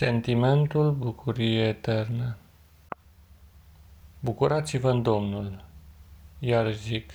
Sentimentul 0.00 0.92
bucuriei 0.92 1.68
eterne 1.68 2.36
Bucurați-vă 4.20 4.90
în 4.90 5.02
Domnul, 5.02 5.64
iar 6.38 6.72
zic, 6.72 7.12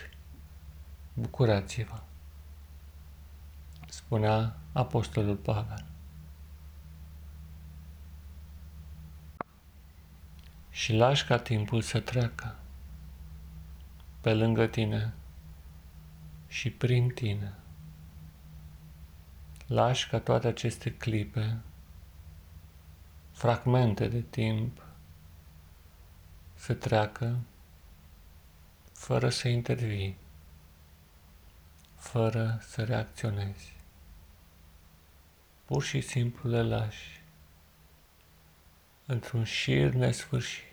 bucurați-vă, 1.13 2.01
spunea 3.87 4.57
Apostolul 4.71 5.35
Pavel. 5.35 5.85
Și 10.69 10.93
lași 10.93 11.25
ca 11.25 11.37
timpul 11.37 11.81
să 11.81 11.99
treacă 11.99 12.55
pe 14.21 14.33
lângă 14.33 14.65
tine 14.65 15.13
și 16.47 16.69
prin 16.71 17.09
tine. 17.09 17.53
Lași 19.67 20.09
ca 20.09 20.19
toate 20.19 20.47
aceste 20.47 20.93
clipe 20.93 21.61
fragmente 23.35 24.07
de 24.07 24.21
timp 24.21 24.81
să 26.53 26.73
treacă 26.73 27.37
fără 28.91 29.29
să 29.29 29.47
intervii, 29.47 30.17
fără 31.95 32.59
să 32.61 32.83
reacționezi. 32.83 33.75
Pur 35.65 35.83
și 35.83 36.01
simplu 36.01 36.49
le 36.49 36.63
lași 36.63 37.21
într-un 39.05 39.43
șir 39.43 39.93
nesfârșit. 39.93 40.63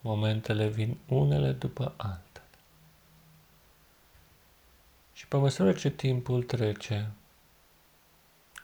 Momentele 0.00 0.68
vin 0.68 0.98
unele 1.06 1.52
după 1.52 1.94
altele. 1.96 2.46
Și 5.12 5.26
pe 5.26 5.36
măsură 5.36 5.72
ce 5.72 5.90
timpul 5.90 6.42
trece, 6.42 7.10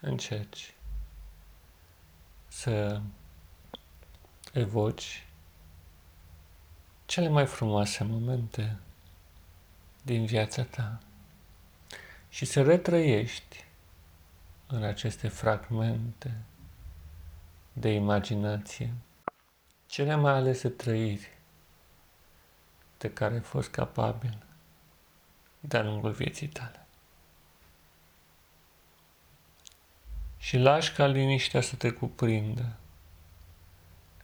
încerci 0.01 0.75
să 2.55 3.01
evoci 4.53 5.27
cele 7.07 7.29
mai 7.29 7.47
frumoase 7.47 8.05
momente 8.05 8.79
din 10.03 10.25
viața 10.25 10.63
ta 10.63 11.01
și 12.29 12.45
să 12.45 12.63
retrăiești 12.63 13.65
în 14.67 14.83
aceste 14.83 15.29
fragmente 15.29 16.37
de 17.73 17.89
imaginație 17.89 18.93
cele 19.87 20.15
mai 20.15 20.33
alese 20.33 20.69
trăiri 20.69 21.39
de 22.99 23.13
care 23.13 23.35
ai 23.35 23.41
fost 23.41 23.71
capabil 23.71 24.43
de-a 25.61 25.83
lungul 25.83 26.13
vieții 26.13 26.49
tale. 26.49 26.84
Și 30.45 30.57
lași 30.59 30.93
ca 30.93 31.07
liniștea 31.07 31.61
să 31.61 31.77
te 31.77 31.91
cuprindă, 31.91 32.77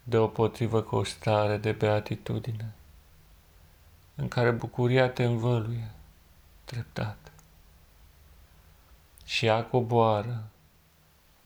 deopotrivă 0.03 0.83
cu 0.83 0.97
o 0.97 1.05
stare 1.05 1.57
de 1.57 1.73
beatitudine, 1.73 2.75
în 4.15 4.29
care 4.29 4.51
bucuria 4.51 5.11
te 5.11 5.25
învăluie 5.25 5.91
treptat 6.65 7.33
și 9.25 9.47
ea 9.47 9.65
coboară 9.65 10.49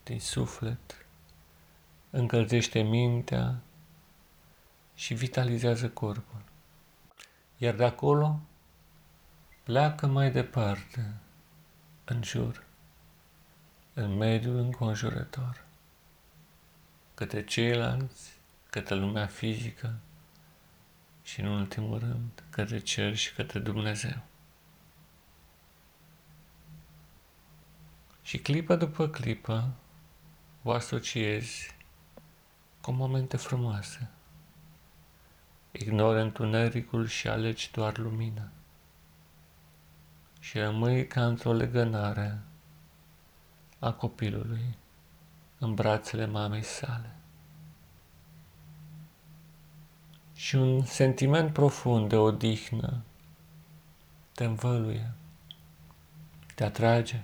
din 0.02 0.20
suflet, 0.20 1.06
încălzește 2.10 2.80
mintea 2.80 3.60
și 4.94 5.14
vitalizează 5.14 5.88
corpul. 5.88 6.42
Iar 7.56 7.74
de 7.74 7.84
acolo 7.84 8.40
pleacă 9.62 10.06
mai 10.06 10.30
departe, 10.30 11.14
în 12.04 12.22
jur 12.22 12.64
în 13.94 14.16
mediul 14.16 14.56
înconjurător, 14.56 15.64
către 17.14 17.44
ceilalți, 17.44 18.32
către 18.70 18.94
lumea 18.94 19.26
fizică 19.26 19.94
și, 21.22 21.40
în 21.40 21.46
ultimul 21.46 21.98
rând, 21.98 22.42
către 22.50 22.78
cer 22.78 23.16
și 23.16 23.34
către 23.34 23.58
Dumnezeu. 23.58 24.22
Și 28.22 28.38
clipă 28.38 28.76
după 28.76 29.08
clipă 29.08 29.70
o 30.62 30.70
asociezi 30.70 31.76
cu 32.80 32.90
momente 32.90 33.36
frumoase. 33.36 34.10
Ignori 35.72 36.20
întunericul 36.20 37.06
și 37.06 37.28
alegi 37.28 37.70
doar 37.72 37.98
lumina. 37.98 38.48
Și 40.40 40.58
rămâi 40.58 41.06
ca 41.06 41.26
într-o 41.26 41.52
legănare 41.52 42.38
a 43.84 43.92
copilului 43.92 44.78
în 45.58 45.74
brațele 45.74 46.26
mamei 46.26 46.62
sale. 46.62 47.16
Și 50.34 50.56
un 50.56 50.84
sentiment 50.84 51.52
profund 51.52 52.08
de 52.08 52.16
odihnă 52.16 53.02
te 54.32 54.44
învăluie, 54.44 55.12
te 56.54 56.64
atrage. 56.64 57.22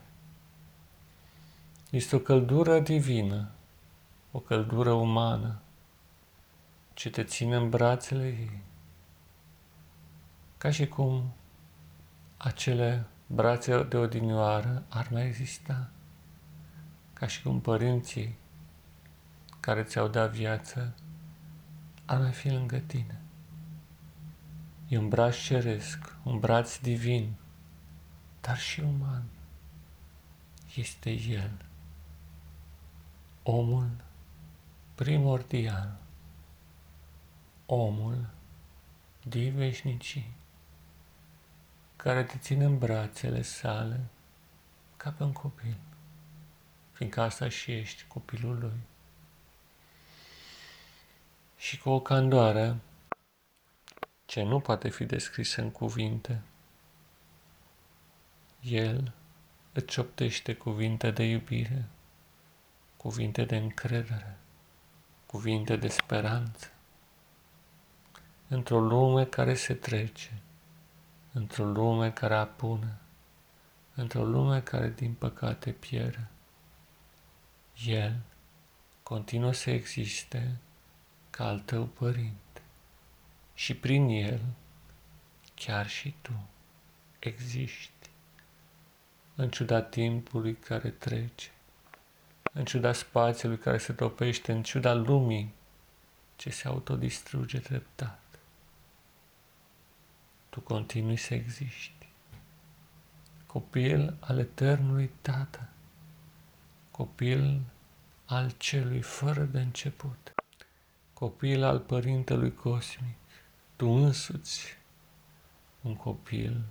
Este 1.91 2.17
o 2.17 2.19
căldură 2.19 2.81
divină, 2.81 3.51
o 4.31 4.39
căldură 4.39 4.93
umană, 4.93 5.61
ce 6.95 7.11
te 7.11 7.25
ține 7.25 7.57
în 7.57 7.71
brațele 7.71 8.27
ei, 8.27 8.63
ca 10.59 10.71
și 10.71 10.87
cum 10.87 11.33
acele 12.37 13.07
brațe 13.27 13.83
de 13.83 13.97
odinioară 13.97 14.85
ar 14.89 15.09
mai 15.11 15.27
exista 15.27 15.91
ca 17.21 17.27
și 17.27 17.43
cum 17.43 17.61
părinții 17.61 18.37
care 19.61 19.83
ți-au 19.83 20.09
dat 20.09 20.31
viață 20.31 20.95
ar 22.05 22.19
mai 22.19 22.33
fi 22.33 22.49
lângă 22.49 22.79
tine. 22.79 23.21
E 24.89 24.99
un 24.99 25.09
braț 25.09 25.37
ceresc, 25.37 26.17
un 26.23 26.39
braț 26.39 26.79
divin, 26.79 27.35
dar 28.41 28.59
și 28.59 28.81
uman. 28.81 29.23
Este 30.75 31.11
El, 31.11 31.65
omul 33.43 33.91
primordial, 34.95 35.99
omul 37.67 38.27
din 39.23 39.55
veșnicii, 39.55 40.37
care 41.97 42.25
te 42.25 42.39
ține 42.39 42.65
în 42.65 42.79
brațele 42.79 43.43
sale 43.43 44.01
ca 44.97 45.11
pe 45.11 45.23
un 45.23 45.33
copil 45.33 45.77
fiindcă 47.01 47.21
asta 47.21 47.49
și 47.49 47.73
ești 47.73 48.05
copilul 48.09 48.59
lui. 48.59 48.81
Și 51.57 51.79
cu 51.79 51.91
o 51.91 52.01
candoare 52.01 52.77
ce 54.27 54.43
nu 54.43 54.61
poate 54.61 54.89
fi 54.89 55.05
descrisă 55.05 55.61
în 55.61 55.71
cuvinte, 55.71 56.43
el 58.61 59.13
îți 59.73 59.99
optește 59.99 60.55
cuvinte 60.55 61.11
de 61.11 61.23
iubire, 61.23 61.85
cuvinte 62.97 63.45
de 63.45 63.57
încredere, 63.57 64.39
cuvinte 65.27 65.77
de 65.77 65.89
speranță. 65.89 66.73
Într-o 68.49 68.81
lume 68.81 69.25
care 69.25 69.55
se 69.55 69.75
trece, 69.75 70.33
într-o 71.33 71.65
lume 71.65 72.13
care 72.13 72.35
apune, 72.35 72.99
într-o 73.95 74.25
lume 74.25 74.61
care 74.61 74.91
din 74.91 75.15
păcate 75.15 75.71
pierde. 75.71 76.31
El 77.87 78.21
continuă 79.03 79.53
să 79.53 79.71
existe 79.71 80.57
ca 81.31 81.47
al 81.47 81.59
tău 81.61 81.85
părinte. 81.85 82.63
Și 83.55 83.75
prin 83.75 84.09
El 84.09 84.41
chiar 85.55 85.89
și 85.89 86.15
tu 86.23 86.33
existi. 87.19 88.11
În 89.35 89.51
ciuda 89.51 89.83
timpului 89.83 90.55
care 90.55 90.91
trece, 90.91 91.51
în 92.53 92.65
ciuda 92.65 92.93
spațiului 92.93 93.59
care 93.59 93.79
se 93.79 93.93
topește, 93.93 94.53
în 94.53 94.63
ciuda 94.63 94.95
lumii 94.95 95.53
ce 96.37 96.51
se 96.51 96.69
autodistruge 96.69 97.59
treptat. 97.59 98.21
Tu 100.49 100.61
continui 100.61 101.17
să 101.17 101.35
existi, 101.35 102.09
copil 103.47 104.17
al 104.21 104.39
eternului 104.39 105.11
Tată 105.21 105.69
copil 107.01 107.61
al 108.25 108.51
celui 108.51 109.03
fără 109.03 109.43
de 109.43 109.61
început, 109.61 110.35
copil 111.13 111.63
al 111.63 111.81
Părintelui 111.81 112.55
Cosmic, 112.55 113.17
tu 113.77 113.89
însuți 113.89 114.77
un 115.81 115.97
copil 115.97 116.65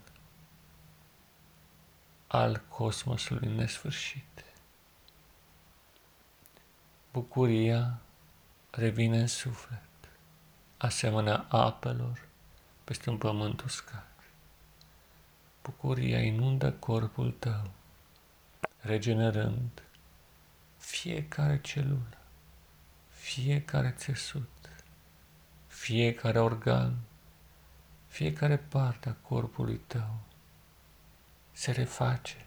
al 2.27 2.61
cosmosului 2.67 3.55
nesfârșit. 3.55 4.45
Bucuria 7.11 7.99
revine 8.71 9.19
în 9.19 9.27
suflet, 9.27 9.89
asemenea 10.77 11.45
apelor 11.49 12.27
peste 12.83 13.09
un 13.09 13.17
pământ 13.17 13.61
uscat. 13.61 14.11
Bucuria 15.61 16.21
inundă 16.21 16.71
corpul 16.71 17.31
tău, 17.31 17.71
regenerând 18.79 19.83
fiecare 20.79 21.61
celulă, 21.61 22.17
fiecare 23.09 23.93
țesut, 23.97 24.69
fiecare 25.67 26.39
organ, 26.39 26.97
fiecare 28.07 28.57
parte 28.57 29.09
a 29.09 29.13
corpului 29.13 29.81
tău 29.87 30.19
se 31.51 31.71
reface 31.71 32.45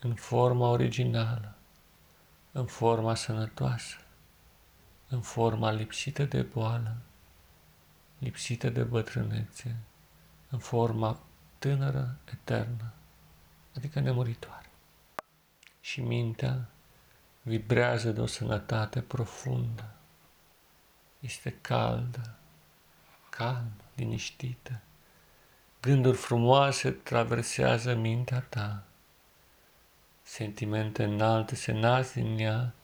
în 0.00 0.14
forma 0.14 0.68
originală, 0.68 1.54
în 2.52 2.66
forma 2.66 3.14
sănătoasă, 3.14 3.96
în 5.08 5.20
forma 5.20 5.70
lipsită 5.70 6.24
de 6.24 6.42
boală, 6.42 6.96
lipsită 8.18 8.68
de 8.68 8.82
bătrânețe, 8.82 9.76
în 10.50 10.58
forma 10.58 11.20
tânără, 11.58 12.16
eternă, 12.32 12.92
adică 13.76 14.00
nemuritoare. 14.00 14.70
Și 15.80 16.00
mintea 16.00 16.68
vibrează 17.46 18.10
de 18.10 18.20
o 18.20 18.26
sănătate 18.26 19.00
profundă, 19.00 19.94
este 21.20 21.54
caldă, 21.60 22.34
calmă, 23.30 23.70
liniștită. 23.94 24.80
Gânduri 25.80 26.16
frumoase 26.16 26.90
traversează 26.90 27.94
mintea 27.94 28.40
ta. 28.40 28.82
Sentimente 30.22 31.04
înalte 31.04 31.54
se 31.54 31.72
nasc 31.72 32.12
din 32.12 32.38
ea, 32.38 32.74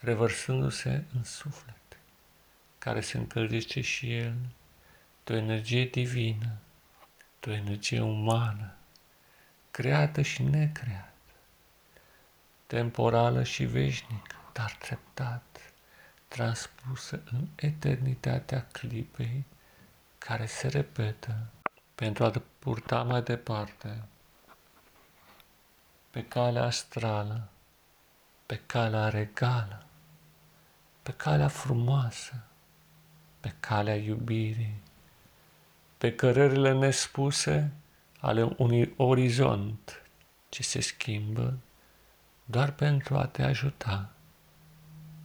revărsându-se 0.00 1.04
în 1.14 1.24
suflet, 1.24 1.98
care 2.78 3.00
se 3.00 3.18
încălzește 3.18 3.80
și 3.80 4.16
el 4.16 4.34
de 5.24 5.32
o 5.32 5.36
energie 5.36 5.84
divină, 5.84 6.52
de 7.40 7.50
o 7.50 7.52
energie 7.52 8.00
umană, 8.00 8.74
creată 9.70 10.22
și 10.22 10.42
necreată, 10.42 11.13
temporală 12.74 13.42
și 13.42 13.64
veșnică, 13.64 14.36
dar 14.52 14.76
treptat, 14.78 15.72
transpusă 16.28 17.22
în 17.32 17.46
eternitatea 17.54 18.66
clipei 18.72 19.44
care 20.18 20.46
se 20.46 20.68
repetă 20.68 21.36
pentru 21.94 22.24
a 22.24 22.30
te 22.30 22.40
purta 22.58 23.02
mai 23.02 23.22
departe 23.22 24.02
pe 26.10 26.24
calea 26.24 26.62
astrală, 26.62 27.48
pe 28.46 28.60
calea 28.66 29.08
regală, 29.08 29.86
pe 31.02 31.12
calea 31.12 31.48
frumoasă, 31.48 32.44
pe 33.40 33.54
calea 33.60 33.96
iubirii, 33.96 34.80
pe 35.98 36.14
cărările 36.14 36.72
nespuse 36.72 37.72
ale 38.20 38.42
unui 38.56 38.94
orizont 38.96 40.02
ce 40.48 40.62
se 40.62 40.80
schimbă 40.80 41.58
doar 42.44 42.70
pentru 42.70 43.16
a 43.16 43.26
te 43.26 43.42
ajuta 43.42 44.10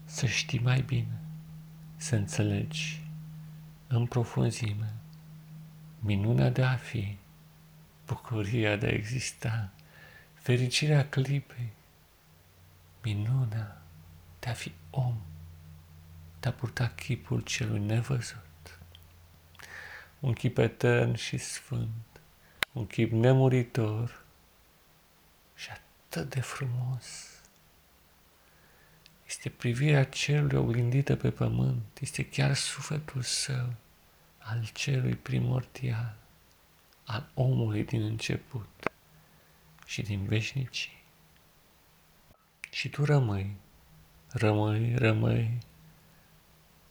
să 0.06 0.26
știi 0.26 0.60
mai 0.60 0.82
bine, 0.82 1.20
să 1.96 2.16
înțelegi 2.16 3.04
în 3.88 4.06
profunzime 4.06 4.94
minunea 6.00 6.50
de 6.50 6.64
a 6.64 6.76
fi, 6.76 7.18
bucuria 8.06 8.76
de 8.76 8.86
a 8.86 8.90
exista, 8.90 9.70
fericirea 10.34 11.10
clipei, 11.10 11.72
minunea 13.04 13.82
de 14.40 14.50
a 14.50 14.54
fi 14.54 14.72
om, 14.90 15.22
de 16.40 16.48
a 16.48 16.52
purta 16.52 16.90
chipul 16.90 17.42
celui 17.42 17.80
nevăzut. 17.80 18.80
Un 20.20 20.34
chip 20.34 20.58
etern 20.58 21.14
și 21.14 21.38
sfânt, 21.38 22.22
un 22.72 22.88
chip 22.88 23.12
nemuritor 23.12 24.24
și 25.56 25.70
atât 25.70 25.84
de 26.18 26.40
frumos. 26.40 27.06
Este 29.28 29.50
privirea 29.50 30.04
celui 30.04 30.58
oglindită 30.58 31.16
pe 31.16 31.32
pământ, 31.32 31.98
este 32.00 32.26
chiar 32.26 32.56
sufletul 32.56 33.22
său 33.22 33.74
al 34.38 34.70
celui 34.74 35.16
primordial, 35.16 36.16
al 37.06 37.30
omului 37.34 37.84
din 37.84 38.02
început 38.02 38.92
și 39.86 40.02
din 40.02 40.26
veșnicii. 40.26 41.04
Și 42.70 42.90
tu 42.90 43.06
rămâi, 43.06 43.56
rămâi, 44.28 44.96
rămâi 44.96 45.58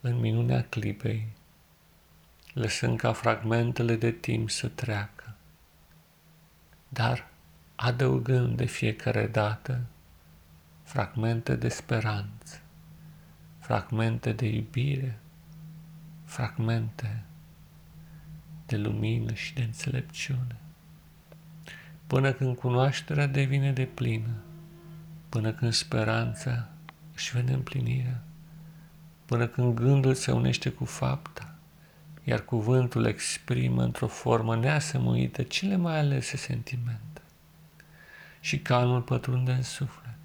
în 0.00 0.17
minunea 0.17 0.64
clipei, 0.64 1.29
lăsând 2.53 2.99
ca 2.99 3.12
fragmentele 3.12 3.97
de 3.97 4.11
timp 4.11 4.50
să 4.50 4.69
treacă, 4.69 5.35
dar 6.88 7.28
adăugând 7.81 8.57
de 8.57 8.65
fiecare 8.65 9.27
dată 9.27 9.81
fragmente 10.83 11.57
de 11.57 11.69
speranță, 11.69 12.61
fragmente 13.59 14.33
de 14.33 14.47
iubire, 14.47 15.19
fragmente 16.25 17.23
de 18.67 18.77
lumină 18.77 19.33
și 19.33 19.55
de 19.55 19.63
înțelepciune, 19.63 20.57
până 22.07 22.33
când 22.33 22.57
cunoașterea 22.57 23.27
devine 23.27 23.73
de 23.73 23.85
plină, 23.85 24.35
până 25.29 25.53
când 25.53 25.73
speranța 25.73 26.69
își 27.15 27.33
vede 27.33 27.53
împlinirea, 27.53 28.23
până 29.25 29.47
când 29.47 29.75
gândul 29.75 30.15
se 30.15 30.31
unește 30.33 30.71
cu 30.71 30.85
fapta, 30.85 31.55
iar 32.25 32.45
cuvântul 32.45 33.05
exprimă 33.05 33.83
într-o 33.83 34.07
formă 34.07 34.57
neasemuită 34.57 35.43
cele 35.43 35.77
mai 35.77 35.99
alese 35.99 36.37
sentimente. 36.37 37.08
Și 38.49 38.59
calmul 38.59 39.03
pătrunde 39.03 39.53
în 39.53 39.62
suflet, 39.62 40.19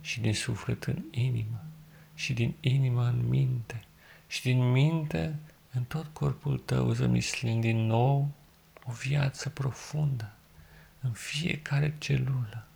și 0.00 0.20
din 0.20 0.34
suflet 0.34 0.84
în 0.84 1.02
inimă, 1.10 1.64
și 2.14 2.32
din 2.32 2.54
inimă 2.60 3.04
în 3.04 3.28
minte, 3.28 3.84
și 4.26 4.42
din 4.42 4.70
minte 4.70 5.38
în 5.72 5.84
tot 5.84 6.06
corpul 6.12 6.58
tău 6.58 6.90
zămislind 6.90 7.60
din 7.60 7.86
nou 7.86 8.30
o 8.84 8.92
viață 8.92 9.48
profundă, 9.48 10.32
în 11.00 11.10
fiecare 11.10 11.94
celulă, 11.98 12.66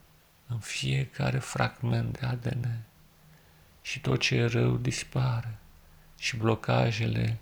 în 0.47 0.59
fiecare 0.59 1.39
fragment 1.39 2.19
de 2.19 2.27
ADN. 2.27 2.79
Și 3.83 4.01
tot 4.01 4.21
ce 4.21 4.35
e 4.35 4.45
rău 4.45 4.77
dispare 4.77 5.59
și 6.19 6.37
blocajele 6.37 7.39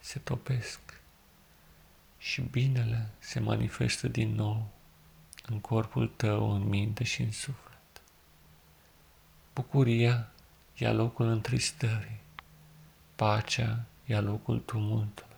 se 0.00 0.18
topesc 0.18 0.80
și 2.18 2.40
binele 2.40 3.08
se 3.18 3.40
manifestă 3.40 4.08
din 4.08 4.34
nou 4.34 4.74
în 5.46 5.60
corpul 5.60 6.08
tău, 6.08 6.52
în 6.52 6.68
minte 6.68 7.04
și 7.04 7.22
în 7.22 7.32
suflet. 7.32 8.02
Bucuria 9.54 10.30
ia 10.74 10.92
locul 10.92 11.26
întristării, 11.26 12.20
pacea 13.14 13.84
ia 14.04 14.20
locul 14.20 14.58
tumultului. 14.58 15.36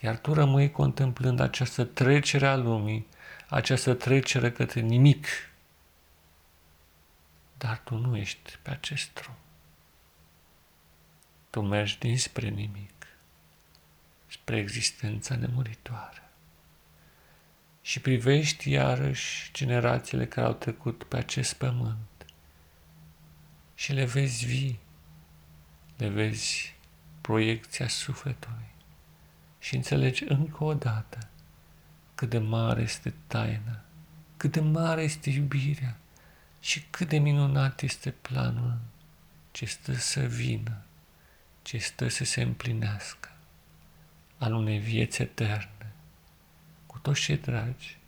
Iar 0.00 0.18
tu 0.18 0.32
rămâi 0.32 0.70
contemplând 0.70 1.40
această 1.40 1.84
trecere 1.84 2.46
a 2.46 2.56
lumii, 2.56 3.06
această 3.48 3.94
trecere 3.94 4.52
către 4.52 4.80
nimic. 4.80 5.26
Dar 7.58 7.80
tu 7.84 7.96
nu 7.96 8.16
ești 8.16 8.58
pe 8.62 8.70
acest 8.70 9.14
drum. 9.14 9.34
Tu 11.50 11.60
mergi 11.60 11.98
dinspre 11.98 12.48
nimic, 12.48 13.06
spre 14.26 14.56
existența 14.56 15.36
nemuritoare. 15.36 16.22
Și 17.82 18.00
privești 18.00 18.70
iarăși 18.70 19.50
generațiile 19.52 20.26
care 20.26 20.46
au 20.46 20.52
trecut 20.52 21.04
pe 21.04 21.16
acest 21.16 21.54
pământ. 21.54 22.26
Și 23.74 23.92
le 23.92 24.04
vezi 24.04 24.46
vii, 24.46 24.80
le 25.96 26.08
vezi 26.08 26.74
proiecția 27.20 27.88
sufletului. 27.88 28.70
Și 29.58 29.74
înțelegi 29.74 30.24
încă 30.24 30.64
o 30.64 30.74
dată 30.74 31.18
cât 32.14 32.30
de 32.30 32.38
mare 32.38 32.82
este 32.82 33.14
taina, 33.26 33.80
cât 34.36 34.52
de 34.52 34.60
mare 34.60 35.02
este 35.02 35.30
iubirea 35.30 35.96
și 36.60 36.82
cât 36.90 37.08
de 37.08 37.18
minunat 37.18 37.82
este 37.82 38.10
planul 38.10 38.78
ce 39.50 39.64
stă 39.64 39.92
să 39.92 40.20
vină, 40.20 40.82
ce 41.62 41.78
stă 41.78 42.08
să 42.08 42.24
se 42.24 42.42
împlinească 42.42 43.36
al 44.38 44.54
unei 44.54 44.78
vieți 44.78 45.22
eterne, 45.22 45.91
cu 46.92 46.98
toți 46.98 47.20
cei 47.20 47.36
dragi, 47.36 47.98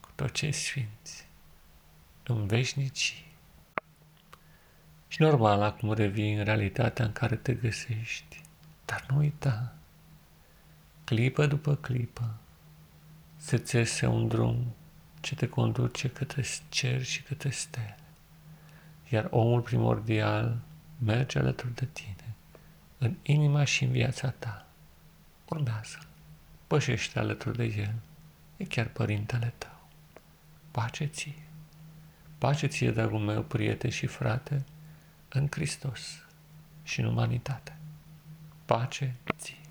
cu 0.00 0.08
toți 0.14 0.32
cei 0.32 0.52
sfinți, 0.52 1.26
în 2.22 2.46
veșnicii. 2.46 3.32
Și 5.08 5.22
normal, 5.22 5.62
acum 5.62 5.92
revii 5.92 6.34
în 6.34 6.44
realitatea 6.44 7.04
în 7.04 7.12
care 7.12 7.36
te 7.36 7.54
găsești. 7.54 8.40
Dar 8.84 9.06
nu 9.08 9.16
uita, 9.16 9.74
clipă 11.04 11.46
după 11.46 11.74
clipă, 11.74 12.34
se 13.36 13.58
țese 13.58 14.06
un 14.06 14.28
drum 14.28 14.74
ce 15.20 15.34
te 15.34 15.48
conduce 15.48 16.08
către 16.08 16.44
cer 16.68 17.02
și 17.02 17.22
către 17.22 17.50
stele. 17.50 17.96
Iar 19.08 19.28
omul 19.30 19.60
primordial 19.60 20.58
merge 20.98 21.38
alături 21.38 21.74
de 21.74 21.88
tine, 21.92 22.34
în 22.98 23.16
inima 23.22 23.64
și 23.64 23.84
în 23.84 23.90
viața 23.90 24.30
ta. 24.30 24.66
Urmează, 25.48 25.98
pășește 26.66 27.18
alături 27.18 27.56
de 27.56 27.64
el, 27.64 27.94
e 28.62 28.64
chiar 28.64 28.86
părintele 28.86 29.54
tău. 29.58 29.88
Pace 30.70 31.04
ție, 31.04 31.46
Pace 32.38 32.66
ție, 32.66 32.90
dragul 32.90 33.18
meu, 33.18 33.42
prieten 33.42 33.90
și 33.90 34.06
frate, 34.06 34.64
în 35.28 35.46
Hristos 35.50 36.24
și 36.82 37.00
în 37.00 37.06
umanitate. 37.06 37.76
Pace 38.64 39.14
ție! 39.36 39.61